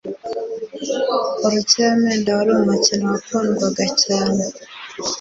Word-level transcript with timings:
Urukiramende 1.45 2.29
warumukino 2.37 3.05
wa 3.11 3.17
kundwaga 3.25 3.85
cyane 4.03 4.43